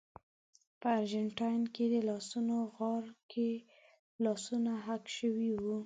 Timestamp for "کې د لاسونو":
1.73-2.55